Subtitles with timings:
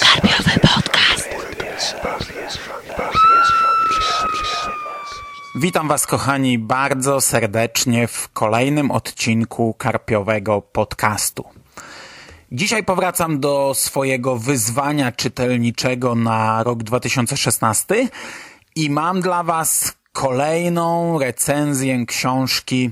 [0.00, 1.28] Karpiowy podcast.
[5.54, 11.44] Witam Was, kochani, bardzo serdecznie w kolejnym odcinku Karpiowego Podcastu.
[12.52, 18.08] Dzisiaj powracam do swojego wyzwania czytelniczego na rok 2016
[18.76, 22.90] i mam dla Was kolejną recenzję książki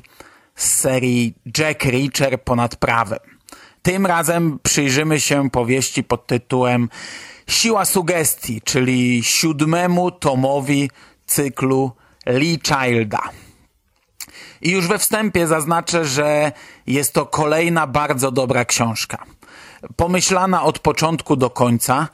[0.55, 3.38] z serii Jack Reacher ponad prawem.
[3.83, 6.89] Tym razem przyjrzymy się powieści pod tytułem
[7.49, 10.91] Siła sugestii, czyli siódmemu tomowi
[11.27, 11.93] cyklu
[12.27, 13.21] Lee Childa.
[14.63, 16.53] I już we wstępie zaznaczę, że
[16.87, 19.25] jest to kolejna bardzo dobra książka.
[19.97, 22.09] Pomyślana od początku do końca,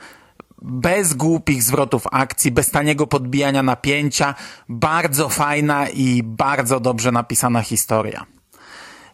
[0.62, 4.34] bez głupich zwrotów akcji, bez taniego podbijania napięcia,
[4.69, 8.27] bardzo fajna i bardzo dobrze napisana historia.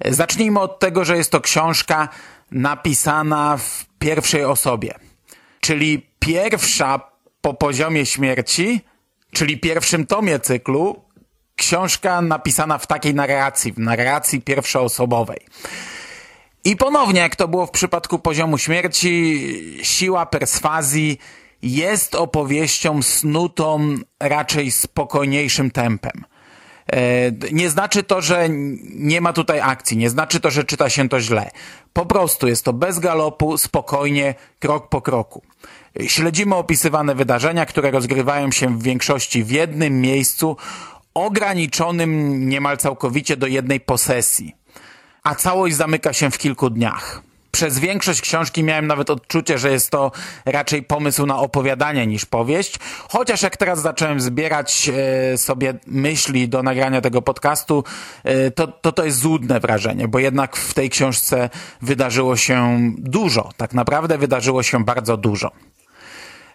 [0.05, 2.09] Zacznijmy od tego, że jest to książka
[2.51, 4.95] napisana w pierwszej osobie,
[5.61, 7.01] czyli pierwsza
[7.41, 8.80] po poziomie śmierci,
[9.33, 11.02] czyli pierwszym tomie cyklu,
[11.57, 15.39] książka napisana w takiej narracji, w narracji pierwszoosobowej.
[16.65, 19.41] I ponownie, jak to było w przypadku poziomu śmierci,
[19.83, 21.19] siła perswazji
[21.63, 26.24] jest opowieścią snutą raczej spokojniejszym tempem.
[26.93, 28.49] E, nie znaczy to, że
[28.95, 31.51] nie ma tutaj akcji, nie znaczy to, że czyta się to źle.
[31.93, 35.43] Po prostu jest to bez galopu, spokojnie, krok po kroku.
[36.07, 40.57] Śledzimy opisywane wydarzenia, które rozgrywają się w większości w jednym miejscu,
[41.15, 44.55] ograniczonym niemal całkowicie do jednej posesji.
[45.23, 47.23] A całość zamyka się w kilku dniach.
[47.51, 50.12] Przez większość książki miałem nawet odczucie, że jest to
[50.45, 54.90] raczej pomysł na opowiadanie niż powieść, chociaż jak teraz zacząłem zbierać
[55.32, 57.84] e, sobie myśli do nagrania tego podcastu,
[58.24, 61.51] e, to, to to jest złudne wrażenie, bo jednak w tej książce
[61.82, 65.50] wydarzyło się dużo, tak naprawdę wydarzyło się bardzo dużo.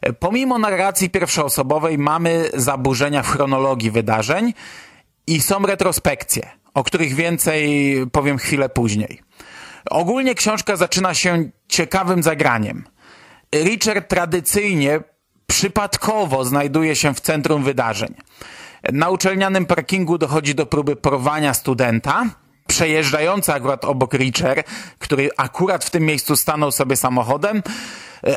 [0.02, 4.54] E, pomimo narracji pierwszoosobowej mamy zaburzenia w chronologii wydarzeń
[5.28, 9.25] i są retrospekcje, o których więcej powiem chwilę później.
[9.90, 12.84] Ogólnie książka zaczyna się ciekawym zagraniem.
[13.56, 15.00] Richard tradycyjnie,
[15.48, 18.16] przypadkowo znajduje się w centrum wydarzeń.
[18.94, 22.26] Na uczelnianym parkingu dochodzi do próby porwania studenta.
[22.68, 24.68] Przejeżdżający akurat obok Richard,
[25.00, 27.64] który akurat w tym miejscu stanął sobie samochodem,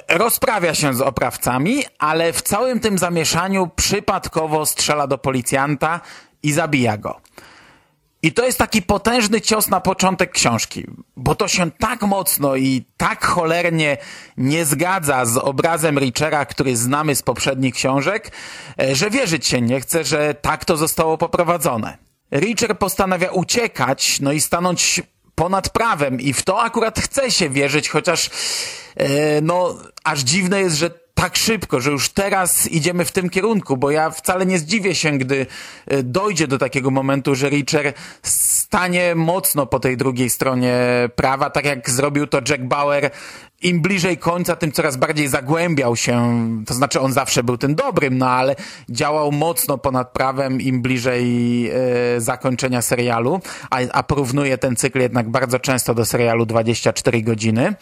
[0.09, 6.01] rozprawia się z oprawcami, ale w całym tym zamieszaniu przypadkowo strzela do policjanta
[6.43, 7.21] i zabija go.
[8.23, 10.87] I to jest taki potężny cios na początek książki,
[11.17, 13.97] bo to się tak mocno i tak cholernie
[14.37, 18.33] nie zgadza z obrazem Richera, który znamy z poprzednich książek,
[18.81, 21.99] e, że wierzyć się nie chce, że tak to zostało poprowadzone.
[22.33, 25.03] Richer postanawia uciekać, no i stanąć
[25.35, 28.31] ponad prawem i w to akurat chce się wierzyć, chociaż
[28.97, 30.91] e, no aż dziwne jest, że
[31.23, 35.19] tak szybko, że już teraz idziemy w tym kierunku, bo ja wcale nie zdziwię się,
[35.19, 35.47] gdy
[35.87, 37.93] e, dojdzie do takiego momentu, że Richer
[38.23, 40.79] stanie mocno po tej drugiej stronie
[41.17, 43.11] prawa, tak jak zrobił to Jack Bauer.
[43.63, 48.19] Im bliżej końca, tym coraz bardziej zagłębiał się, to znaczy on zawsze był tym dobrym,
[48.19, 48.57] no ale
[48.89, 51.75] działał mocno ponad prawem im bliżej e,
[52.21, 53.41] zakończenia serialu,
[53.71, 57.75] a, a porównuje ten cykl jednak bardzo często do serialu 24 godziny.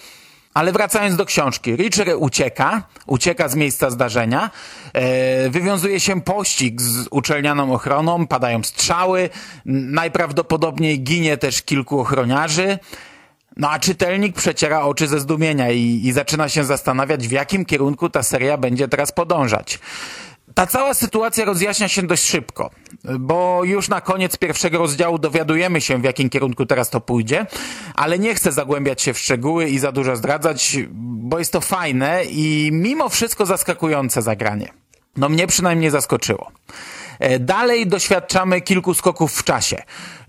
[0.57, 4.51] Ale wracając do książki, Richard ucieka, ucieka z miejsca zdarzenia,
[4.93, 9.31] e, wywiązuje się pościg z uczelnianą ochroną, padają strzały,
[9.67, 12.79] najprawdopodobniej ginie też kilku ochroniarzy,
[13.57, 18.11] no a czytelnik przeciera oczy ze zdumienia i, i zaczyna się zastanawiać, w jakim kierunku
[18.11, 19.79] ta seria będzie teraz podążać.
[20.55, 22.71] Ta cała sytuacja rozjaśnia się dość szybko,
[23.19, 27.47] bo już na koniec pierwszego rozdziału dowiadujemy się, w jakim kierunku teraz to pójdzie,
[27.95, 32.25] ale nie chcę zagłębiać się w szczegóły i za dużo zdradzać, bo jest to fajne
[32.25, 34.73] i mimo wszystko zaskakujące zagranie.
[35.17, 36.53] No mnie przynajmniej zaskoczyło.
[37.19, 39.83] E, dalej doświadczamy kilku skoków w czasie.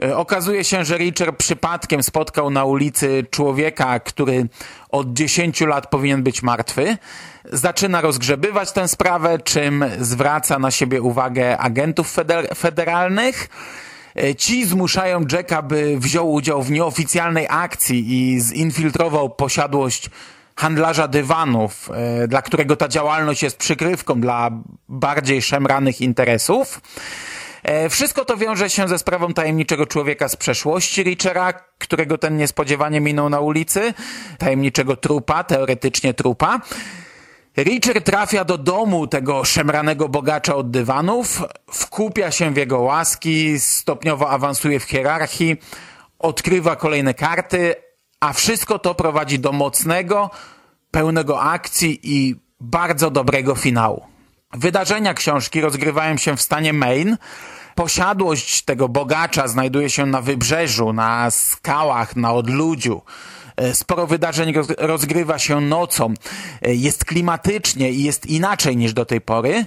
[0.03, 4.47] E, okazuje się, że Richard przypadkiem spotkał na ulicy człowieka, który
[4.89, 6.97] od 10 lat powinien być martwy.
[7.45, 13.49] Zaczyna rozgrzebywać tę sprawę, czym zwraca na siebie uwagę agentów feder federalnych.
[14.15, 20.09] E, ci zmuszają Jacka, by wziął udział w nieoficjalnej akcji i zinfiltrował posiadłość
[20.57, 24.51] handlarza dywanów, e, dla którego ta działalność jest przykrywką dla
[24.89, 26.81] bardziej szemranych interesów.
[27.63, 33.01] E, wszystko to wiąże się ze sprawą tajemniczego człowieka z przeszłości Richera, którego ten niespodziewanie
[33.01, 33.93] minął na ulicy,
[34.37, 36.61] tajemniczego trupa, teoretycznie trupa.
[37.57, 44.29] Richard trafia do domu tego szemranego bogacza od dywanów, wkupia się w jego łaski, stopniowo
[44.29, 45.55] awansuje w hierarchii,
[46.19, 47.75] odkrywa kolejne karty,
[48.19, 50.29] A wszystko to prowadzi do mocnego,
[50.91, 54.05] pełnego akcji i bardzo dobrego finału.
[54.53, 57.17] Wydarzenia książki rozgrywają się w stanie Maine.
[57.75, 63.01] Posiadłość tego bogacza znajduje się na wybrzeżu, na skałach, na odludziu.
[63.57, 66.13] E, sporo wydarzeń rozgrywa się nocą.
[66.61, 69.65] E, jest klimatycznie i jest inaczej niż do tej pory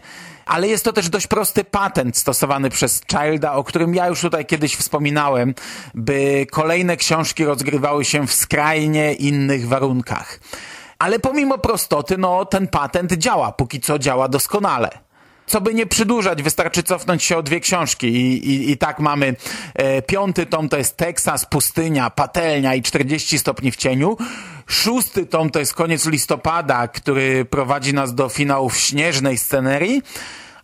[0.51, 4.47] ale jest to też dość prosty patent stosowany przez Childa, o którym ja już tutaj
[4.47, 5.55] kiedyś wspominałem,
[5.95, 10.41] by kolejne książki rozgrywały się w skrajnie innych warunkach.
[10.99, 14.91] Ale pomimo prostoty, no ten patent działa, póki co działa doskonale
[15.51, 19.37] co by nie przedłużać, wystarczy cofnąć się o dwie książki i, i, i tak mamy
[19.75, 24.17] e, piąty tom to jest Teksas, pustynia, patelnia i 40 stopni w cieniu.
[24.71, 30.03] Szósty tom to jest koniec listopada, który prowadzi nas do finałów śnieżnej scenerii.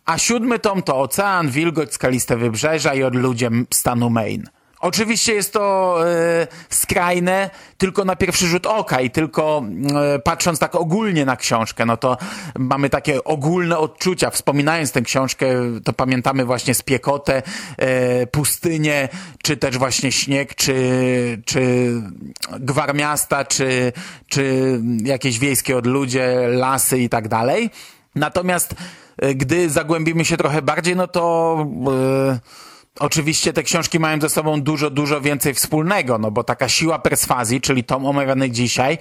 [0.05, 4.56] A siódmy tom to Ocean, Wilgoć, Skaliste Wybrzeża i Odludzie stanu Maine.
[4.81, 9.63] Oczywiście jest to e, skrajne tylko na pierwszy rzut oka i tylko
[10.15, 12.17] e, patrząc tak ogólnie na książkę, no to
[12.59, 14.31] mamy takie ogólne odczucia.
[14.31, 15.47] Wspominając tę książkę,
[15.85, 17.43] to pamiętamy właśnie spiekotę,
[17.77, 19.09] e, pustynię,
[19.43, 20.75] czy też właśnie śnieg, czy,
[21.45, 21.93] czy
[22.61, 23.93] gwar miasta, czy,
[24.29, 24.55] czy
[25.05, 27.71] jakieś wiejskie odludzie, lasy i tak dalej.
[28.15, 28.75] Natomiast
[29.35, 31.57] gdy zagłębimy się trochę bardziej, no to...
[32.33, 32.67] E,
[33.01, 37.61] Oczywiście te książki mają ze sobą dużo, dużo więcej wspólnego, no bo taka siła perswazji,
[37.61, 38.99] czyli tom omawiany dzisiaj,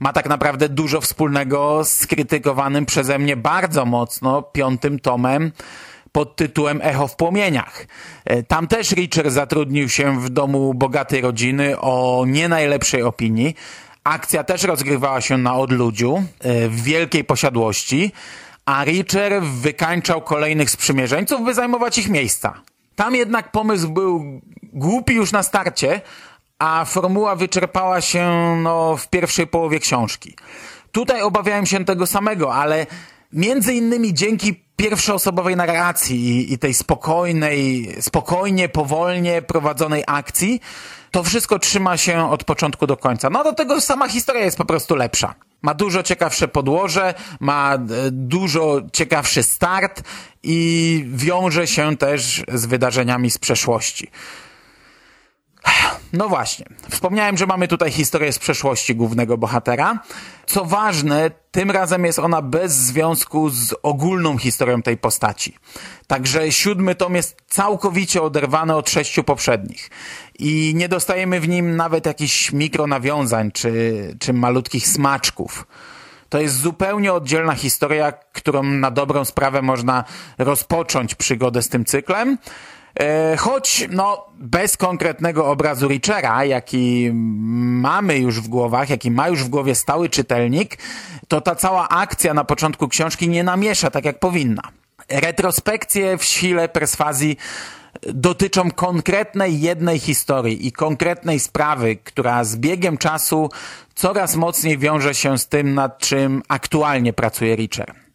[0.00, 5.52] ma tak naprawdę dużo wspólnego z krytykowanym przeze mnie bardzo mocno piątym tomem
[6.12, 7.86] pod tytułem Echo w płomieniach.
[8.24, 13.54] E, tam też Richard zatrudnił się w domu bogatej rodziny o nie najlepszej opinii.
[14.04, 18.12] Akcja też rozgrywała się na odludziu, e, w wielkiej posiadłości,
[18.66, 22.67] a Richard wykańczał kolejnych sprzymierzeńców, by zajmować ich miejsca.
[22.98, 26.00] Tam jednak pomysł był głupi już na starcie,
[26.58, 28.26] a formuła wyczerpała się
[28.62, 30.36] no, w pierwszej połowie książki.
[30.92, 32.86] Tutaj obawiałem się tego samego, ale
[33.32, 40.60] między innymi dzięki pierwszoosobowej narracji i, tej spokojnej, spokojnie, powolnie prowadzonej akcji,
[41.10, 43.30] to wszystko trzyma się od początku do końca.
[43.30, 45.34] No do tego sama historia jest po prostu lepsza.
[45.62, 47.78] Ma dużo ciekawsze podłoże, ma e,
[48.10, 50.02] dużo ciekawszy start
[50.42, 54.10] i wiąże się też z wydarzeniami z przeszłości.
[56.12, 59.98] No właśnie, wspomniałem, że mamy tutaj historię z przeszłości głównego bohatera.
[60.46, 65.54] Co ważne, tym razem jest ona bez związku z ogólną historią tej postaci.
[66.06, 69.90] Także siódmy tom jest całkowicie oderwany od sześciu poprzednich.
[70.38, 75.66] I nie dostajemy w nim nawet jakichś mikronawiązań czy, czy malutkich smaczków.
[76.28, 80.04] To jest zupełnie oddzielna historia, którą na dobrą sprawę można
[80.38, 82.38] rozpocząć przygodę z tym cyklem.
[82.98, 89.44] E, choć no, bez konkretnego obrazu Richera, jaki mamy już w głowach, jaki ma już
[89.44, 90.78] w głowie stały czytelnik,
[91.28, 94.62] to ta cała akcja na początku książki nie namiesza tak jak powinna.
[95.08, 97.36] Retrospekcje w sile perswazji
[98.02, 103.50] dotyczą konkretnej jednej historii i konkretnej sprawy, która z biegiem czasu
[103.94, 108.07] coraz mocniej wiąże się z tym, nad czym aktualnie pracuje Richard.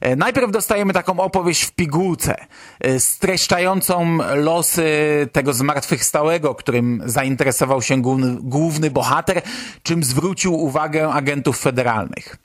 [0.00, 2.36] E, najpierw dostajemy taką opowieść w pigułce,
[2.80, 4.88] e, streszczającą losy
[5.32, 9.42] tego zmartwychwstałego, którym zainteresował się główny, główny bohater,
[9.82, 12.36] czym zwrócił uwagę agentów federalnych.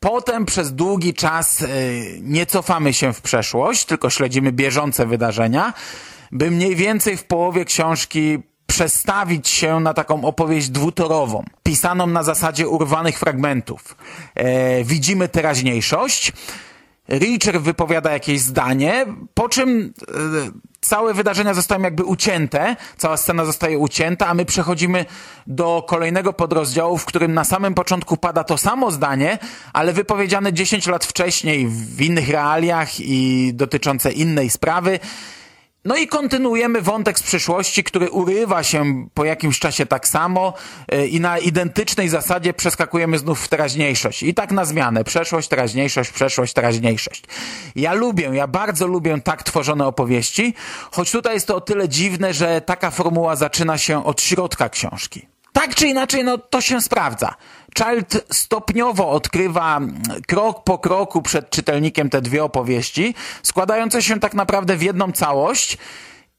[0.00, 1.66] Potem przez długi czas e,
[2.20, 5.72] nie cofamy się w przeszłość, tylko śledzimy bieżące wydarzenia,
[6.32, 12.68] by mniej więcej w połowie książki przestawić się na taką opowieść dwutorową, pisaną na zasadzie
[12.68, 13.96] urwanych fragmentów.
[14.34, 16.32] E, widzimy teraźniejszość,
[17.08, 20.14] Richard wypowiada jakieś zdanie, po czym e,
[20.80, 25.04] całe wydarzenia zostają jakby ucięte, cała scena zostaje ucięta, a my przechodzimy
[25.46, 29.38] do kolejnego podrozdziału, w którym na samym początku pada to samo zdanie,
[29.72, 35.00] ale wypowiedziane 10 lat wcześniej w innych realiach i dotyczące innej sprawy.
[35.84, 40.54] No i kontynuujemy wątek z przyszłości, który urywa się po jakimś czasie tak samo
[40.88, 44.22] e, i na identycznej zasadzie przeskakujemy znów w teraźniejszość.
[44.22, 45.04] I tak na zmianę.
[45.04, 47.24] Przeszłość, teraźniejszość, przeszłość, teraźniejszość.
[47.76, 50.54] Ja lubię, ja bardzo lubię tak tworzone opowieści,
[50.90, 55.33] choć tutaj jest to o tyle dziwne, że taka formuła zaczyna się od środka książki.
[55.54, 57.34] Tak czy inaczej, no to się sprawdza.
[57.78, 59.80] Child stopniowo odkrywa
[60.26, 65.78] krok po kroku przed czytelnikiem te dwie opowieści, składające się tak naprawdę w jedną całość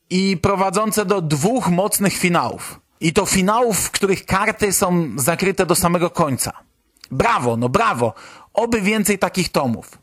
[0.09, 2.79] i prowadzące do dwóch mocnych finałów.
[2.99, 6.51] I to finałów, w których karty są zakryte do samego końca.
[7.11, 8.13] Brawo, no brawo.
[8.53, 9.97] Oby więcej takich tomów.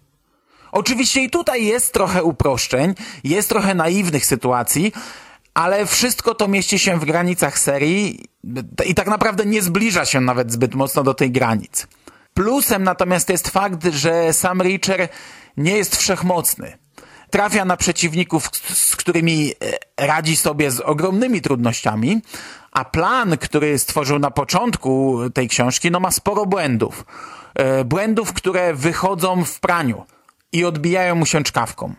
[0.73, 4.93] Oczywiście i tutaj jest trochę uproszczeń, jest trochę naiwnych sytuacji,
[5.55, 8.25] ale wszystko to mieści się w granicach serii
[8.87, 11.87] i tak naprawdę nie zbliża się nawet zbyt mocno do tej granic.
[12.35, 15.09] Plusem natomiast jest fakt, że sam Reacher
[15.57, 16.79] nie jest wszechmocny.
[17.31, 19.53] Trafia na przeciwników, z którymi
[19.99, 22.23] e, radzi sobie z ogromnymi trudnościami,
[22.73, 27.05] a plan, który stworzył na początku tej książki, no ma sporo błędów.
[27.55, 30.07] E, błędów, które wychodzą w praniu
[30.53, 31.95] i odbijają mu się czkawką.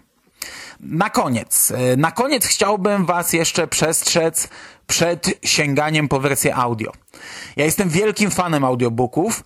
[0.86, 4.48] Na koniec, e, na koniec chciałbym Was jeszcze przestrzec
[4.88, 6.92] przed sięganiem po wersję audio.
[7.56, 9.44] Ja jestem wielkim fanem audiobooków,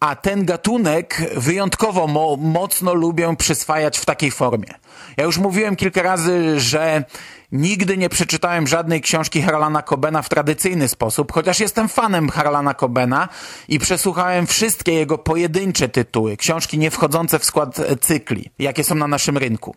[0.00, 4.74] a ten gatunek wyjątkowo mo mocno lubię przyswajać w takiej formie.
[5.16, 7.04] Ja już mówiłem kilka razy, że
[7.52, 13.28] nigdy nie przeczytałem żadnej książki Harlana Cobena w tradycyjny sposób, chociaż jestem fanem Harlana Cobena
[13.68, 19.06] i przesłuchałem wszystkie jego pojedyncze tytuły, książki nie wchodzące w skład cykli, jakie są na
[19.06, 19.76] naszym rynku.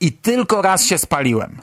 [0.00, 1.60] I tylko raz się spaliłem.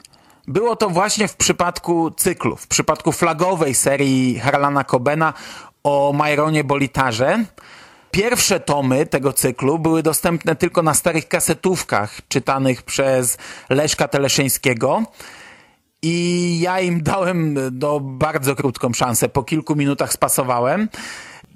[0.48, 5.34] Było to właśnie w przypadku cyklu, w przypadku flagowej serii Harlana Cobena
[5.84, 7.44] o Myronie Bolitarze,
[8.16, 13.38] Pierwsze tomy tego cyklu były dostępne tylko na starych kasetówkach czytanych przez
[13.70, 15.02] Leszka Teleszyńskiego.
[16.02, 19.28] I ja im dałem no, bardzo krótką szansę.
[19.28, 20.88] Po kilku minutach spasowałem.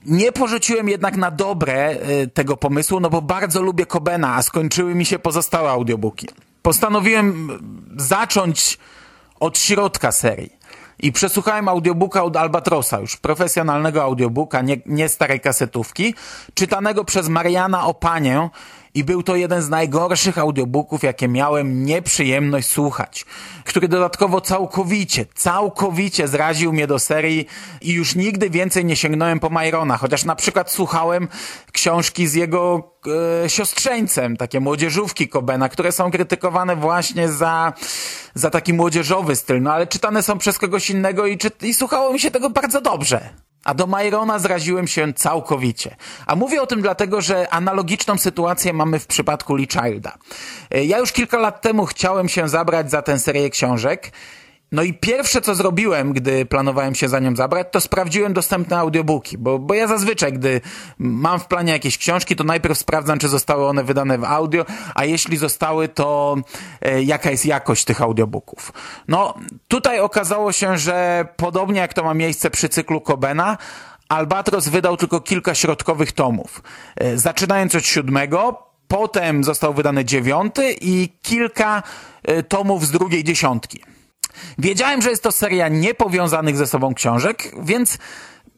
[0.06, 4.94] Nie porzuciłem jednak na dobre y, tego pomysłu, no bo bardzo lubię Kobena, a skończyły
[4.94, 6.28] mi się pozostałe audiobooki.
[6.62, 7.48] Postanowiłem
[7.96, 8.78] zacząć
[9.40, 10.59] od środka serii
[11.02, 16.14] i przesłuchałem audiobooka od Albatrosa, już profesjonalnego audiobooka, nie, nie starej kasetówki,
[16.54, 18.50] czytanego przez Mariana Opanię
[18.94, 23.24] i był to jeden z najgorszych audiobooków, jakie miałem nieprzyjemność słuchać,
[23.64, 27.46] który dodatkowo całkowicie, całkowicie zraził mnie do serii
[27.80, 31.28] i już nigdy więcej nie sięgnąłem po Myrona, chociaż na przykład słuchałem
[31.72, 32.92] książki z jego
[33.44, 37.72] e, siostrzeńcem, takie młodzieżówki Kobena, które są krytykowane właśnie za,
[38.34, 42.12] za taki młodzieżowy styl, no ale czytane są przez kogoś innego i, czy, i słuchało
[42.12, 43.30] mi się tego bardzo dobrze.
[43.64, 45.96] A do Myrona zraziłem się całkowicie.
[46.26, 50.18] A mówię o tym dlatego, że analogiczną sytuację mamy w przypadku Lee Childa.
[50.70, 54.12] E, ja już kilka lat temu chciałem się zabrać za tę serię książek
[54.72, 59.38] no i pierwsze, co zrobiłem, gdy planowałem się za nią zabrać, to sprawdziłem dostępne audiobooki,
[59.38, 60.60] bo, bo ja zazwyczaj, gdy
[60.98, 65.04] mam w planie jakieś książki, to najpierw sprawdzam, czy zostały one wydane w audio, a
[65.04, 66.36] jeśli zostały, to
[66.82, 68.72] e, jaka jest jakość tych audiobooków.
[69.08, 69.34] No,
[69.68, 73.58] tutaj okazało się, że podobnie jak to ma miejsce przy cyklu Kobena,
[74.08, 76.62] Albatros wydał tylko kilka środkowych tomów.
[76.96, 81.82] E, zaczynając od siódmego, potem został wydany dziewiąty i kilka
[82.22, 83.80] e, tomów z drugiej dziesiątki.
[84.58, 87.98] Wiedziałem, że jest to seria niepowiązanych ze sobą książek, więc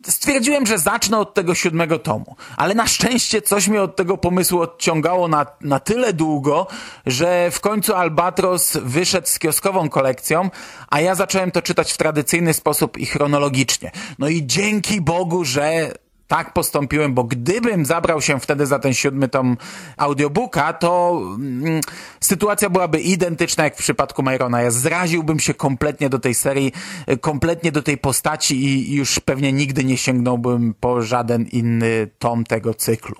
[0.06, 2.36] stwierdziłem, że zacznę od tego siódmego tomu.
[2.56, 6.66] Ale na szczęście coś mnie od tego pomysłu odciągało na, na tyle długo,
[7.06, 10.50] że w końcu Albatros wyszedł z kioskową kolekcją,
[10.90, 13.90] a ja zacząłem to czytać w tradycyjny sposób i chronologicznie.
[14.18, 15.92] No i dzięki Bogu, że
[16.32, 19.56] tak postąpiłem, bo gdybym zabrał się wtedy za ten siódmy tom
[19.96, 21.80] audiobooka, to mm,
[22.20, 24.62] sytuacja byłaby identyczna jak w przypadku Myrona.
[24.62, 26.72] Ja zraziłbym się kompletnie do tej serii,
[27.20, 32.74] kompletnie do tej postaci i już pewnie nigdy nie sięgnąłbym po żaden inny tom tego
[32.74, 33.16] cyklu.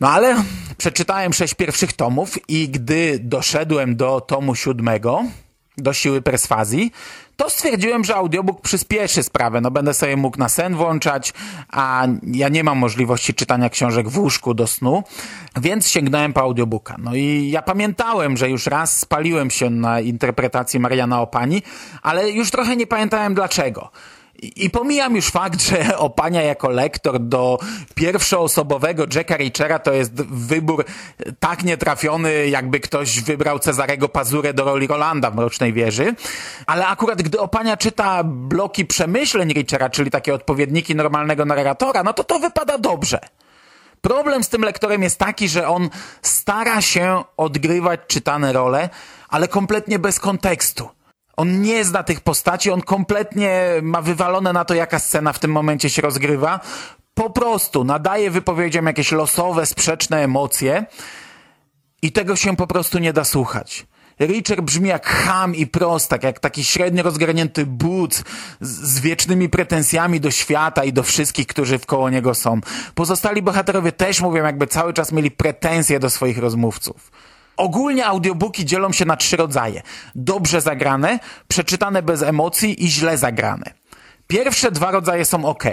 [0.00, 0.44] No ale
[0.76, 5.24] przeczytałem sześć pierwszych tomów i gdy doszedłem do tomu siódmego,
[5.76, 6.92] do siły perswazji,
[7.36, 9.60] to stwierdziłem, że audiobook przyspieszy sprawę.
[9.60, 11.32] No będę sobie mógł na sen włączać,
[11.72, 15.02] a ja nie mam możliwości czytania książek w łóżku do snu,
[15.56, 16.96] więc sięgnąłem po audiobooka.
[16.98, 21.62] No i ja pamiętałem, że już raz spaliłem się na interpretacji Mariana Opani,
[22.02, 23.90] ale już trochę nie pamiętałem dlaczego.
[24.56, 27.58] I pomijam już fakt, że Opania jako lektor do
[27.94, 30.84] pierwszoosobowego Jacka Richera to jest wybór
[31.40, 36.14] tak nietrafiony, jakby ktoś wybrał Cezarego Pazurę do roli Rolanda w Mrocznej Wieży.
[36.66, 42.24] Ale akurat gdy Opania czyta bloki przemyśleń Richera, czyli takie odpowiedniki normalnego narratora, no to
[42.24, 43.18] to wypada dobrze.
[44.00, 45.90] Problem z tym lektorem jest taki, że on
[46.22, 48.88] stara się odgrywać czytane role,
[49.28, 50.88] ale kompletnie bez kontekstu.
[51.36, 55.50] On nie zna tych postaci, on kompletnie ma wywalone na to, jaka scena w tym
[55.50, 56.60] momencie się rozgrywa.
[57.14, 60.86] Po prostu nadaje wypowiedziom jakieś losowe, sprzeczne emocje
[62.02, 63.86] i tego się po prostu nie da słuchać.
[64.20, 68.24] Richard brzmi jak ham i prostak, jak taki średnio rozgarnięty but
[68.60, 72.60] z, wiecznymi pretensjami do świata i do wszystkich, którzy wkoło niego są.
[72.94, 77.10] Pozostali bohaterowie też mówią, jakby cały czas mieli pretensje do swoich rozmówców.
[77.56, 79.82] Ogólnie audiobooki dzielą się na trzy rodzaje.
[80.14, 81.18] Dobrze zagrane,
[81.48, 83.74] przeczytane bez emocji i źle zagrane.
[84.26, 85.64] Pierwsze dwa rodzaje są ok.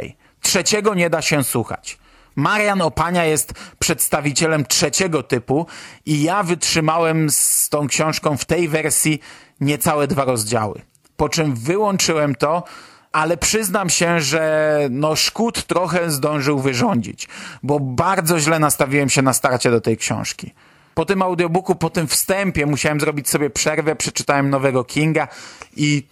[0.41, 1.97] Trzeciego nie da się słuchać.
[2.35, 5.65] Marian Opania jest przedstawicielem trzeciego typu
[6.05, 9.19] i ja wytrzymałem z tą książką w tej wersji
[9.61, 10.81] niecałe dwa rozdziały.
[11.17, 12.63] po czym wyłączyłem to,
[13.11, 17.27] ale przyznam się, że no szkód trochę zdążył wyrządzić,
[17.63, 20.53] bo bardzo źle nastawiłem się na starcie do tej książki.
[20.93, 25.27] Po tym audiobooku, po tym wstępie musiałem zrobić sobie przerwę, przeczytałem nowego Kinga
[25.75, 26.07] i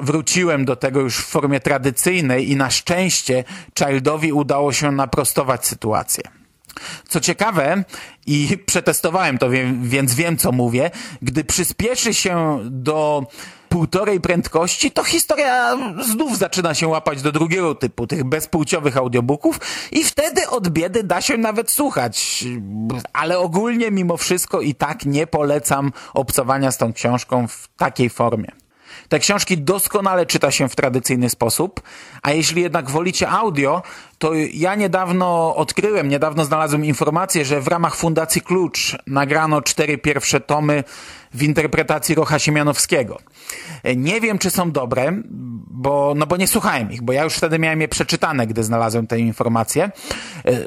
[0.00, 3.44] wróciłem do tego już w formie tradycyjnej i na szczęście
[3.78, 6.37] Childowi udało się naprostować sytuację.
[7.08, 7.84] Co ciekawe,
[8.26, 9.50] i przetestowałem to,
[9.82, 10.90] więc wiem co mówię,
[11.22, 13.26] gdy przyspieszy się do
[13.68, 19.60] półtorej prędkości, to historia znów zaczyna się łapać do drugiego typu, tych bezpłciowych audiobooków
[19.92, 22.44] i wtedy od biedy da się nawet słuchać.
[23.12, 28.52] Ale ogólnie mimo wszystko i tak nie polecam obcowania z tą książką w takiej formie.
[29.08, 31.80] Te książki doskonale czyta się w tradycyjny sposób,
[32.22, 33.82] a jeśli jednak wolicie audio,
[34.18, 40.40] to ja niedawno odkryłem, niedawno znalazłem informację, że w ramach Fundacji Klucz nagrano cztery pierwsze
[40.40, 40.84] tomy
[41.34, 43.18] w interpretacji Rocha Siemianowskiego.
[43.96, 45.12] Nie wiem, czy są dobre,
[45.70, 49.06] bo, no bo nie słuchałem ich, bo ja już wtedy miałem je przeczytane, gdy znalazłem
[49.06, 49.90] tę informację.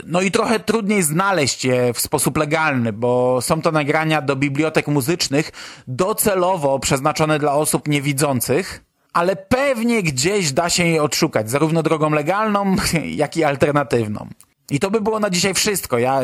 [0.06, 4.88] No i trochę trudniej znaleźć je w sposób legalny, bo są to nagrania do bibliotek
[4.88, 5.52] muzycznych
[5.88, 12.76] docelowo przeznaczone dla osób niewidzących, ale pewnie gdzieś da się je odszukać, zarówno drogą legalną,
[13.24, 14.28] jak i alternatywną.
[14.72, 15.98] I to by było na dzisiaj wszystko.
[15.98, 16.20] Ja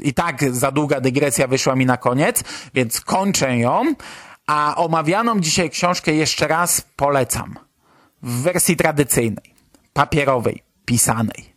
[0.00, 3.94] i tak za długa dygresja wyszła mi na koniec, więc kończę ją,
[4.46, 7.58] a omawianą dzisiaj książkę jeszcze raz polecam.
[8.22, 9.54] W wersji tradycyjnej,
[9.92, 11.56] papierowej, pisanej.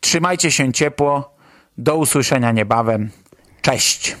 [0.00, 1.34] Trzymajcie się ciepło.
[1.78, 3.10] Do usłyszenia niebawem.
[3.62, 4.16] Cześć.